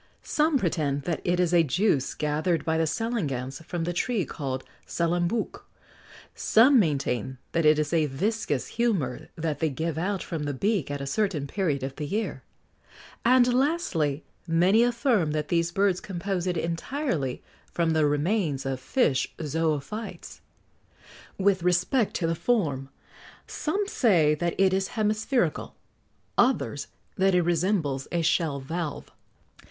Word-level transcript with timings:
Some 0.23 0.57
pretend 0.57 1.03
that 1.03 1.21
it 1.23 1.39
is 1.39 1.53
a 1.53 1.61
juice 1.61 2.15
gathered 2.15 2.65
by 2.65 2.75
the 2.79 2.87
salangans 2.87 3.63
from 3.63 3.83
the 3.83 3.93
tree 3.93 4.25
called 4.25 4.63
salambouc; 4.87 5.61
some 6.33 6.79
maintain 6.79 7.37
that 7.51 7.67
it 7.67 7.77
is 7.77 7.93
a 7.93 8.07
viscous 8.07 8.65
humour 8.79 9.27
that 9.35 9.59
they 9.59 9.69
give 9.69 9.99
out 9.99 10.23
from 10.23 10.45
the 10.45 10.55
beak 10.55 10.89
at 10.89 11.01
a 11.01 11.05
certain 11.05 11.45
period 11.45 11.83
of 11.83 11.97
the 11.97 12.07
year; 12.07 12.41
and, 13.23 13.53
lastly, 13.53 14.23
many 14.47 14.81
affirm 14.81 15.33
that 15.33 15.49
these 15.49 15.71
birds 15.71 15.99
compose 16.01 16.47
it 16.47 16.57
entirely 16.57 17.43
from 17.71 17.91
the 17.91 18.07
remains 18.07 18.65
of 18.65 18.79
fish 18.79 19.31
zoophytes. 19.39 20.41
With 21.37 21.61
respect 21.61 22.15
to 22.15 22.25
the 22.25 22.33
form, 22.33 22.89
some 23.45 23.85
say 23.87 24.33
that 24.33 24.55
it 24.57 24.73
is 24.73 24.95
hemispherical; 24.97 25.75
others 26.39 26.87
that 27.19 27.35
it 27.35 27.43
resembles 27.43 28.07
a 28.11 28.23
shell 28.23 28.59
valve. 28.59 29.11